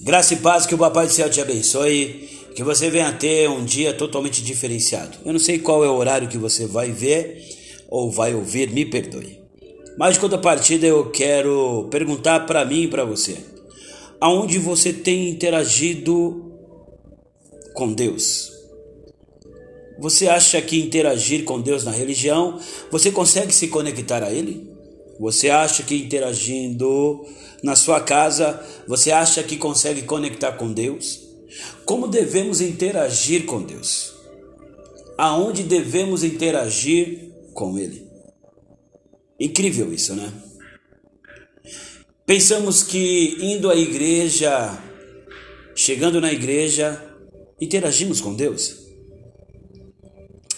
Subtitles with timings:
[0.00, 3.64] Graça e paz, que o Papai do Céu te abençoe, que você venha ter um
[3.64, 5.18] dia totalmente diferenciado.
[5.24, 7.42] Eu não sei qual é o horário que você vai ver
[7.88, 9.40] ou vai ouvir, me perdoe.
[9.96, 13.36] Mas de contrapartida eu quero perguntar para mim e para você.
[14.20, 16.52] Aonde você tem interagido
[17.72, 18.52] com Deus?
[20.00, 22.58] Você acha que interagir com Deus na religião,
[22.90, 24.73] você consegue se conectar a Ele?
[25.18, 27.24] Você acha que interagindo
[27.62, 31.20] na sua casa, você acha que consegue conectar com Deus?
[31.84, 34.12] Como devemos interagir com Deus?
[35.16, 38.06] Aonde devemos interagir com Ele?
[39.38, 40.32] Incrível isso, né?
[42.26, 44.82] Pensamos que indo à igreja,
[45.74, 47.14] chegando na igreja,
[47.60, 48.83] interagimos com Deus.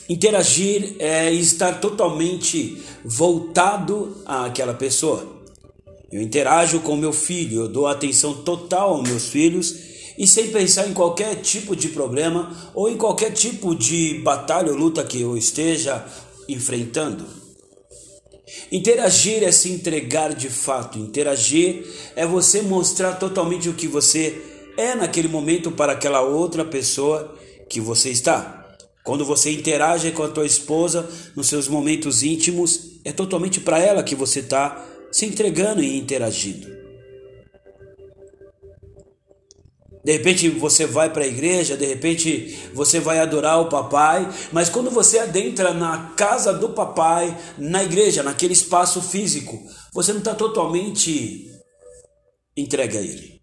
[0.08, 5.26] Interagir é estar totalmente voltado àquela pessoa.
[6.12, 9.74] Eu interajo com meu filho, eu dou atenção total aos meus filhos
[10.16, 14.78] e sem pensar em qualquer tipo de problema ou em qualquer tipo de batalha ou
[14.78, 16.06] luta que eu esteja
[16.48, 17.26] enfrentando.
[18.70, 20.98] Interagir é se entregar de fato.
[20.98, 24.40] Interagir é você mostrar totalmente o que você
[24.76, 27.36] é naquele momento para aquela outra pessoa
[27.68, 28.65] que você está.
[29.06, 34.02] Quando você interage com a tua esposa nos seus momentos íntimos, é totalmente para ela
[34.02, 36.66] que você está se entregando e interagindo.
[40.04, 44.68] De repente você vai para a igreja, de repente você vai adorar o papai, mas
[44.68, 49.56] quando você adentra na casa do papai, na igreja, naquele espaço físico,
[49.92, 51.48] você não está totalmente
[52.56, 53.40] entregue a ele.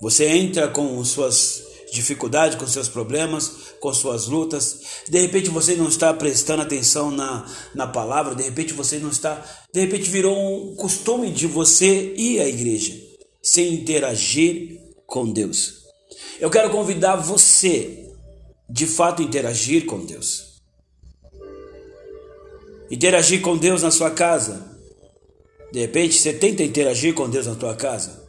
[0.00, 4.80] Você entra com suas dificuldade, com seus problemas, com suas lutas.
[5.08, 9.44] De repente você não está prestando atenção na, na palavra, de repente você não está.
[9.72, 12.94] De repente virou um costume de você ir à igreja
[13.42, 15.84] sem interagir com Deus.
[16.40, 18.06] Eu quero convidar você
[18.68, 20.58] de fato interagir com Deus.
[22.90, 24.76] Interagir com Deus na sua casa.
[25.72, 28.27] De repente você tenta interagir com Deus na tua casa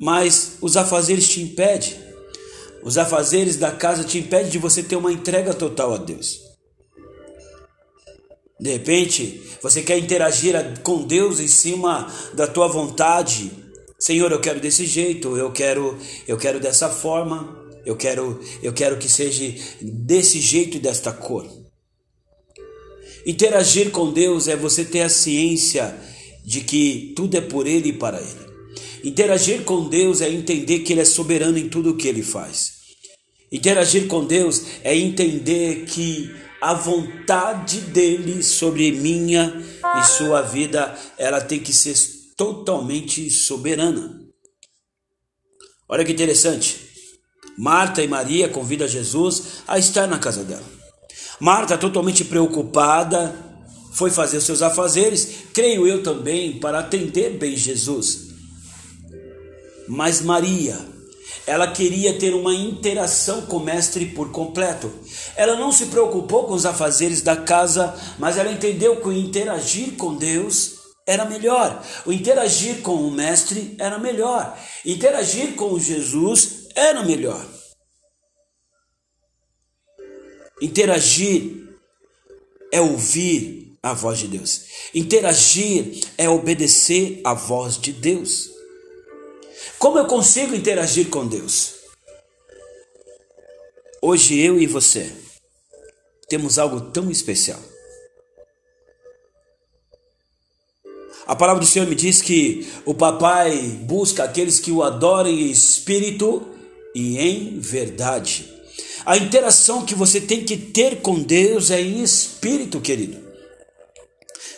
[0.00, 1.94] mas os afazeres te impedem.
[2.82, 6.40] Os afazeres da casa te impedem de você ter uma entrega total a Deus.
[8.58, 13.52] De repente, você quer interagir com Deus em cima da tua vontade.
[13.98, 18.96] Senhor, eu quero desse jeito, eu quero, eu quero dessa forma, eu quero, eu quero
[18.96, 21.46] que seja desse jeito e desta cor.
[23.26, 25.94] Interagir com Deus é você ter a ciência
[26.42, 28.49] de que tudo é por Ele e para Ele.
[29.04, 32.80] Interagir com Deus é entender que Ele é soberano em tudo o que Ele faz.
[33.50, 36.30] Interagir com Deus é entender que
[36.60, 39.62] a vontade dele sobre minha
[39.98, 41.94] e sua vida, ela tem que ser
[42.36, 44.20] totalmente soberana.
[45.88, 46.88] Olha que interessante.
[47.58, 50.64] Marta e Maria convidam Jesus a estar na casa dela.
[51.40, 53.34] Marta, totalmente preocupada,
[53.92, 58.29] foi fazer seus afazeres, creio eu também, para atender bem Jesus.
[59.92, 60.78] Mas Maria,
[61.44, 64.88] ela queria ter uma interação com o mestre por completo.
[65.34, 69.96] Ela não se preocupou com os afazeres da casa, mas ela entendeu que o interagir
[69.96, 70.74] com Deus
[71.04, 71.84] era melhor.
[72.06, 74.56] O interagir com o mestre era melhor.
[74.86, 77.44] Interagir com Jesus era melhor.
[80.62, 81.68] Interagir
[82.70, 84.66] é ouvir a voz de Deus.
[84.94, 88.59] Interagir é obedecer a voz de Deus.
[89.80, 91.76] Como eu consigo interagir com Deus?
[94.02, 95.10] Hoje eu e você
[96.28, 97.58] temos algo tão especial.
[101.26, 105.50] A palavra do Senhor me diz que o papai busca aqueles que o adorem em
[105.50, 106.46] espírito
[106.94, 108.52] e em verdade.
[109.06, 113.18] A interação que você tem que ter com Deus é em espírito, querido.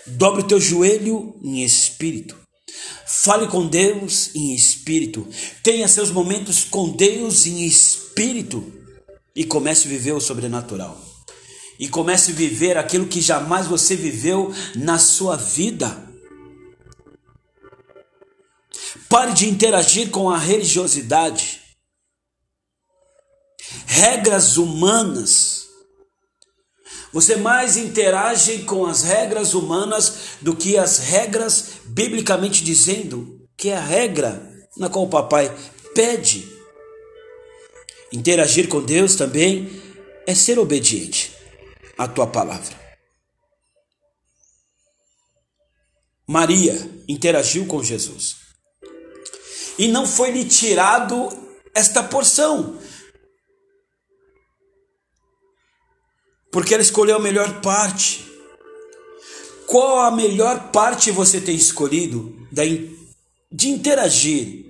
[0.05, 2.42] Dobre o teu joelho em espírito.
[3.07, 5.27] Fale com Deus em espírito.
[5.63, 8.73] Tenha seus momentos com Deus em espírito.
[9.35, 11.01] E comece a viver o sobrenatural.
[11.79, 16.11] E comece a viver aquilo que jamais você viveu na sua vida.
[19.09, 21.61] Pare de interagir com a religiosidade.
[23.87, 25.62] Regras humanas.
[27.13, 33.77] Você mais interage com as regras humanas do que as regras biblicamente dizendo que é
[33.77, 35.55] a regra na qual o papai
[35.95, 36.49] pede.
[38.13, 39.83] Interagir com Deus também
[40.27, 41.33] é ser obediente
[41.99, 42.81] à tua palavra.
[46.27, 46.75] Maria
[47.09, 48.37] interagiu com Jesus.
[49.79, 51.29] e não foi lhe tirado
[51.75, 52.79] esta porção.
[56.53, 58.31] Porque ela escolheu a melhor parte.
[59.67, 62.37] Qual a melhor parte você tem escolhido
[63.51, 64.67] de interagir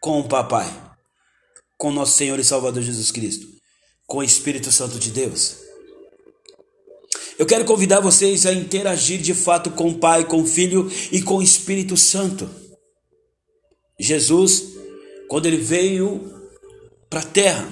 [0.00, 0.68] com o Papai,
[1.78, 3.46] com nosso Senhor e Salvador Jesus Cristo,
[4.04, 5.58] com o Espírito Santo de Deus?
[7.38, 11.22] Eu quero convidar vocês a interagir de fato com o Pai, com o Filho e
[11.22, 12.50] com o Espírito Santo.
[14.00, 14.64] Jesus,
[15.28, 16.50] quando ele veio
[17.08, 17.68] para a terra,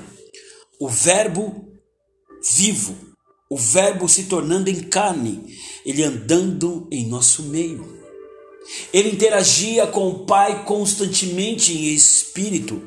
[0.79, 1.67] o Verbo
[2.45, 2.95] vivo,
[3.55, 5.57] o Verbo se tornando em carne,
[5.87, 8.03] ele andando em nosso meio.
[8.93, 12.83] Ele interagia com o Pai constantemente em espírito.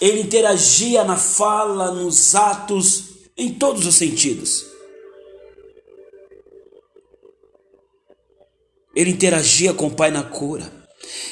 [0.00, 4.66] Ele interagia na fala, nos atos, em todos os sentidos.
[8.94, 10.83] Ele interagia com o Pai na cura.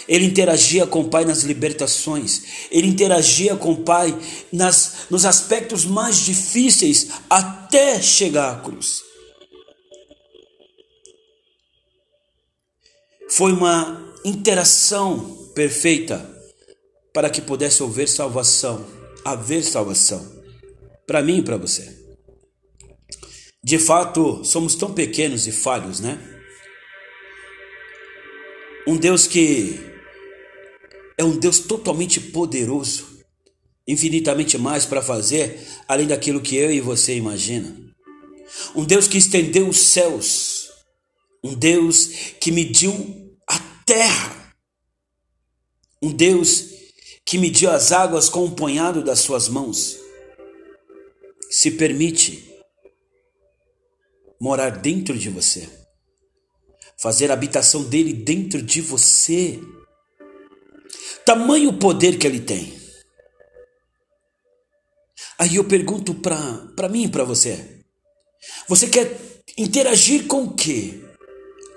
[0.09, 4.17] Ele interagia com o Pai nas libertações, ele interagia com o Pai
[4.53, 9.03] nas, nos aspectos mais difíceis até chegar à cruz.
[13.31, 16.31] Foi uma interação perfeita
[17.15, 18.87] para que pudesse haver salvação,
[19.25, 20.43] haver salvação,
[21.07, 22.03] para mim e para você.
[23.65, 26.32] De fato, somos tão pequenos e falhos, né?
[28.87, 29.79] Um Deus que
[31.17, 33.21] é um Deus totalmente poderoso,
[33.87, 37.77] infinitamente mais para fazer além daquilo que eu e você imagina.
[38.75, 40.69] Um Deus que estendeu os céus,
[41.45, 42.07] um Deus
[42.41, 42.93] que mediu
[43.49, 44.55] a terra,
[46.03, 46.71] um Deus
[47.25, 49.97] que mediu as águas com o um punhado das suas mãos.
[51.49, 52.51] Se permite
[54.41, 55.82] morar dentro de você
[56.99, 59.61] fazer a habitação dele dentro de você.
[61.25, 62.81] Tamanho poder que ele tem.
[65.39, 67.81] Aí eu pergunto para mim e para você:
[68.69, 69.19] você quer
[69.57, 71.01] interagir com o quê?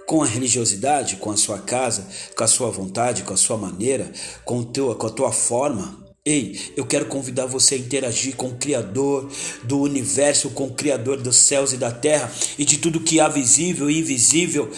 [0.08, 2.08] Com a religiosidade, com a sua casa,
[2.38, 4.12] com a sua vontade, com a sua maneira,
[4.44, 6.06] com, teu, com a tua forma?
[6.24, 9.32] Ei, eu quero convidar você a interagir com o Criador
[9.64, 13.28] do universo, com o Criador dos céus e da terra e de tudo que há
[13.28, 14.72] visível e invisível,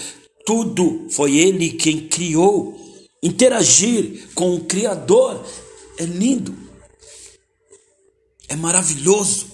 [0.48, 2.80] tudo foi Ele quem criou.
[3.22, 5.46] Interagir com o Criador
[5.98, 6.56] é lindo,
[8.48, 9.48] é maravilhoso.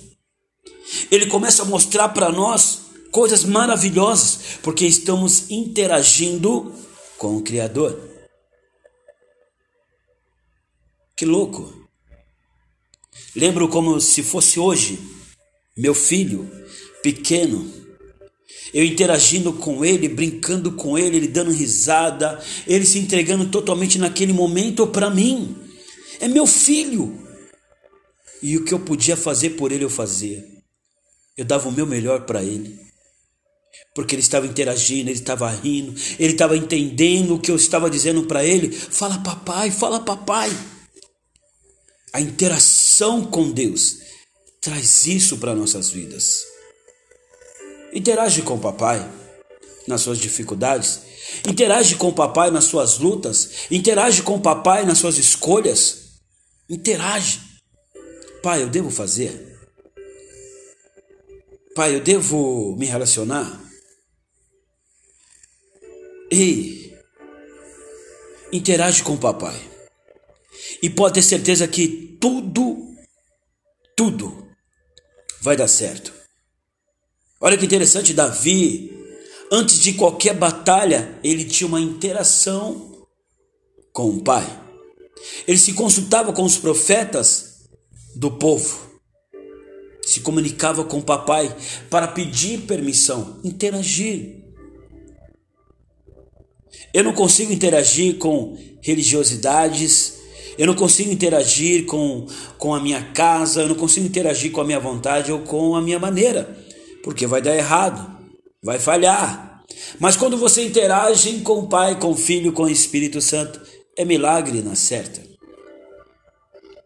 [1.09, 2.81] Ele começa a mostrar para nós
[3.11, 6.71] coisas maravilhosas, porque estamos interagindo
[7.17, 7.99] com o Criador.
[11.15, 11.87] Que louco!
[13.35, 14.99] Lembro como se fosse hoje,
[15.75, 16.47] meu filho
[17.01, 17.82] pequeno
[18.73, 24.33] eu interagindo com ele, brincando com ele, ele dando risada, ele se entregando totalmente naquele
[24.33, 25.55] momento para mim.
[26.19, 27.21] É meu filho.
[28.41, 30.43] E o que eu podia fazer por ele, eu fazia.
[31.37, 32.79] Eu dava o meu melhor para ele.
[33.93, 38.23] Porque ele estava interagindo, ele estava rindo, ele estava entendendo o que eu estava dizendo
[38.23, 38.71] para ele.
[38.71, 40.49] Fala, papai, fala, papai.
[42.11, 43.97] A interação com Deus
[44.59, 46.52] traz isso para nossas vidas.
[47.93, 49.07] Interage com o papai
[49.87, 51.01] nas suas dificuldades.
[51.47, 53.69] Interage com o papai nas suas lutas.
[53.69, 56.19] Interage com o papai nas suas escolhas.
[56.69, 57.39] Interage.
[58.41, 59.53] Pai, eu devo fazer?
[61.75, 63.61] Pai, eu devo me relacionar?
[66.31, 66.97] Ei,
[68.51, 69.59] interage com o papai.
[70.81, 72.95] E pode ter certeza que tudo,
[73.95, 74.47] tudo
[75.41, 76.22] vai dar certo.
[77.45, 78.89] Olha que interessante, Davi,
[79.51, 83.05] antes de qualquer batalha, ele tinha uma interação
[83.91, 84.47] com o pai.
[85.45, 87.65] Ele se consultava com os profetas
[88.15, 88.79] do povo,
[90.05, 91.53] se comunicava com o papai
[91.89, 94.41] para pedir permissão, interagir.
[96.93, 100.13] Eu não consigo interagir com religiosidades,
[100.57, 102.25] eu não consigo interagir com,
[102.57, 105.81] com a minha casa, eu não consigo interagir com a minha vontade ou com a
[105.81, 106.62] minha maneira
[107.03, 108.17] porque vai dar errado,
[108.63, 109.61] vai falhar.
[109.99, 113.61] Mas quando você interage com o Pai, com o Filho, com o Espírito Santo,
[113.95, 115.21] é milagre na certa.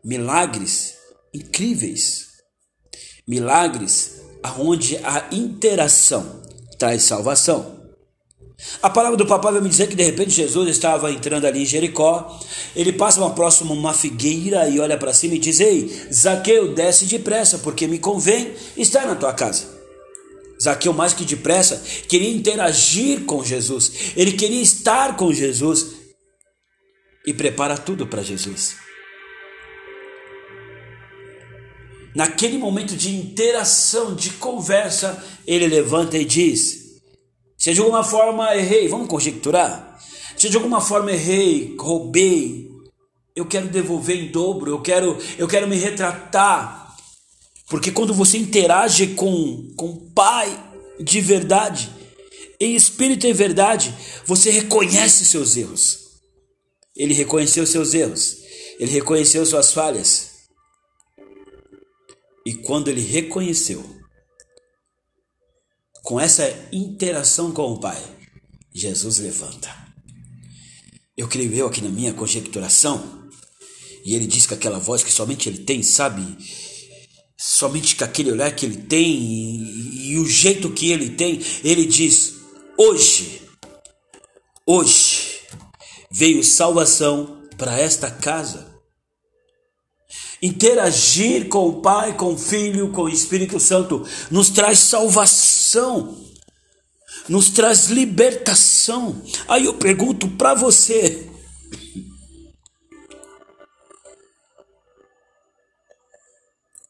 [0.04, 0.96] Milagres
[1.34, 2.28] incríveis.
[3.28, 6.42] Milagres aonde a interação
[6.80, 7.78] traz salvação.
[8.82, 11.66] A palavra do papai vai me dizer que de repente Jesus estava entrando ali em
[11.66, 12.40] Jericó.
[12.76, 17.06] Ele passa uma próxima uma figueira e olha para cima e diz: Ei, Zaqueu, desce
[17.06, 19.77] depressa, porque me convém estar na tua casa.
[20.62, 25.96] Zaqueu, mais que depressa, queria interagir com Jesus, ele queria estar com Jesus.
[27.26, 28.78] e prepara tudo para Jesus.
[32.16, 37.02] Naquele momento de interação, de conversa, ele levanta e diz:
[37.58, 40.00] Se de alguma forma errei, vamos conjecturar.
[40.38, 42.72] Se de alguma forma errei, roubei,
[43.36, 46.87] eu quero devolver em dobro, eu quero, eu quero me retratar.
[47.70, 50.66] Porque quando você interage com, com o Pai
[51.00, 51.90] de verdade,
[52.60, 53.94] em espírito e verdade,
[54.26, 56.00] você reconhece seus erros.
[56.96, 58.38] Ele reconheceu seus erros,
[58.80, 60.32] ele reconheceu suas falhas.
[62.46, 63.84] E quando ele reconheceu,
[66.02, 68.02] com essa interação com o Pai,
[68.74, 69.70] Jesus levanta.
[71.18, 73.28] Eu creio eu aqui na minha conjecturação,
[74.06, 76.38] e ele diz que aquela voz que somente ele tem, sabe?
[77.40, 81.86] Somente com aquele olhar que ele tem e, e o jeito que ele tem, ele
[81.86, 82.34] diz:
[82.76, 83.44] Hoje,
[84.66, 85.42] hoje
[86.12, 88.76] veio salvação para esta casa.
[90.42, 96.16] Interagir com o Pai, com o Filho, com o Espírito Santo nos traz salvação,
[97.28, 99.22] nos traz libertação.
[99.48, 101.28] Aí eu pergunto para você: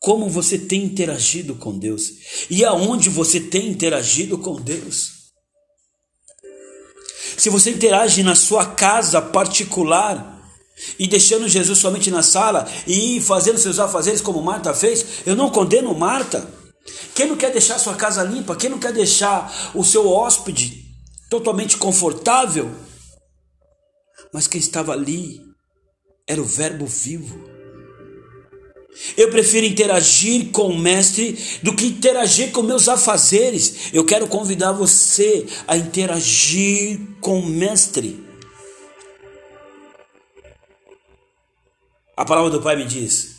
[0.08, 2.14] como você tem interagido com Deus
[2.50, 5.34] e aonde você tem interagido com Deus.
[7.38, 10.42] Se você interage na sua casa particular
[10.98, 15.50] e deixando Jesus somente na sala e fazendo seus afazeres como Marta fez, eu não
[15.50, 16.50] condeno Marta.
[17.14, 20.86] Quem não quer deixar sua casa limpa, quem não quer deixar o seu hóspede
[21.30, 22.74] totalmente confortável?
[24.34, 25.42] Mas quem estava ali
[26.26, 27.57] era o Verbo vivo
[29.16, 33.94] eu prefiro interagir com o Mestre do que interagir com meus afazeres.
[33.94, 38.26] Eu quero convidar você a interagir com o Mestre.
[42.16, 43.36] A palavra do Pai me diz: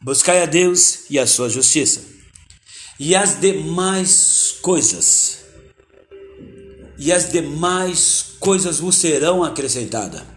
[0.00, 2.02] buscai a Deus e a sua justiça,
[2.98, 5.40] e as demais coisas,
[6.98, 10.35] e as demais coisas vos serão acrescentadas.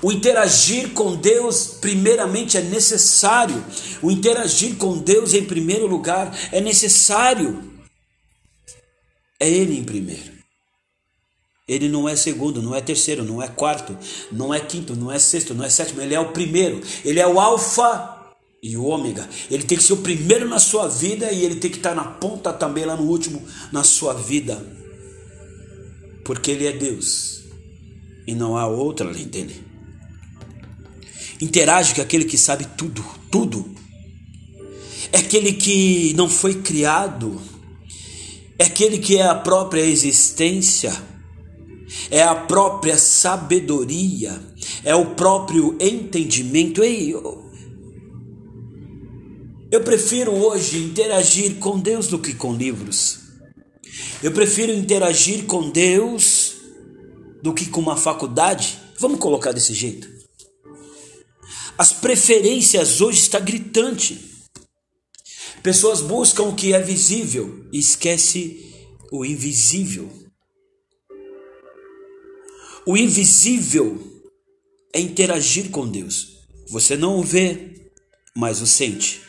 [0.00, 3.64] O interagir com Deus, primeiramente, é necessário.
[4.00, 7.72] O interagir com Deus, em primeiro lugar, é necessário.
[9.40, 10.32] É Ele em primeiro.
[11.66, 13.96] Ele não é segundo, não é terceiro, não é quarto,
[14.30, 16.00] não é quinto, não é sexto, não é sétimo.
[16.00, 16.80] Ele é o primeiro.
[17.04, 19.28] Ele é o Alfa e o Ômega.
[19.50, 22.04] Ele tem que ser o primeiro na sua vida e ele tem que estar na
[22.04, 24.64] ponta também, lá no último, na sua vida.
[26.24, 27.42] Porque Ele é Deus
[28.26, 29.71] e não há outro além dele.
[31.42, 33.68] Interage com aquele que sabe tudo, tudo.
[35.12, 37.42] É aquele que não foi criado,
[38.56, 40.94] é aquele que é a própria existência,
[42.12, 44.40] é a própria sabedoria,
[44.84, 46.80] é o próprio entendimento.
[46.80, 47.44] Ei, eu,
[49.72, 53.18] eu prefiro hoje interagir com Deus do que com livros.
[54.22, 56.54] Eu prefiro interagir com Deus
[57.42, 58.78] do que com uma faculdade.
[59.00, 60.11] Vamos colocar desse jeito.
[61.78, 64.30] As preferências hoje está gritante.
[65.62, 68.72] Pessoas buscam o que é visível e esquece
[69.10, 70.10] o invisível.
[72.84, 74.22] O invisível
[74.92, 76.32] é interagir com Deus.
[76.68, 77.90] Você não o vê,
[78.34, 79.20] mas o sente.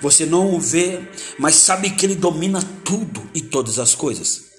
[0.00, 1.00] Você não o vê,
[1.38, 4.50] mas sabe que ele domina tudo e todas as coisas.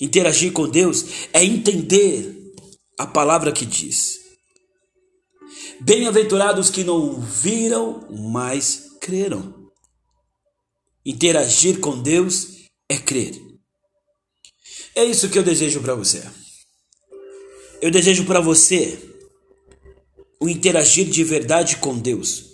[0.00, 2.52] Interagir com Deus é entender
[2.98, 4.13] a palavra que diz:
[5.84, 9.68] Bem-aventurados que não viram, mas creram.
[11.04, 13.38] Interagir com Deus é crer.
[14.94, 16.22] É isso que eu desejo para você.
[17.82, 18.98] Eu desejo para você
[20.40, 22.46] o interagir de verdade com Deus,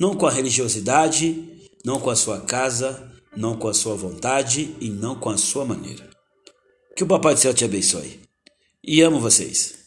[0.00, 4.88] não com a religiosidade, não com a sua casa, não com a sua vontade e
[4.88, 6.08] não com a sua maneira.
[6.96, 8.18] Que o Papai do Céu te abençoe.
[8.82, 9.77] E amo vocês.